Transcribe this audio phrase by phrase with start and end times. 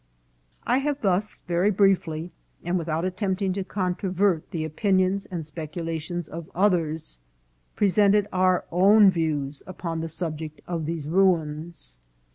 [0.65, 2.31] I have thus very briefly,
[2.63, 7.19] and without attempting to controvert the opinions and speculations of others,
[7.75, 11.99] pre sented our own views upon the subject of these ruins.